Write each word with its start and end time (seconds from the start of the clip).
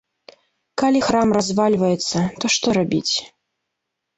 Але 0.29 0.79
калі 0.81 0.99
храм 1.07 1.35
развальваецца, 1.37 2.17
то 2.41 2.45
што 2.55 2.67
рабіць. 2.79 3.13